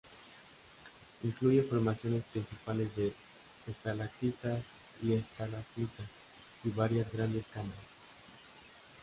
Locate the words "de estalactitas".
2.95-4.59